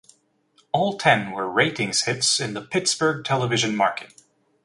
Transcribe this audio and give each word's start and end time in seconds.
All 0.71 0.97
ten 0.97 1.29
were 1.29 1.47
ratings 1.47 2.05
hits 2.05 2.39
in 2.39 2.55
the 2.55 2.61
Pittsburgh 2.63 3.23
television 3.23 3.75
market. 3.75 4.19